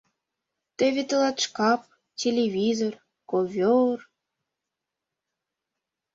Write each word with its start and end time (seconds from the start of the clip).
—Теве 0.77 1.01
тылат 1.09 1.37
шкап, 1.45 1.81
телевизор, 2.21 2.93
ковёр... 3.29 3.99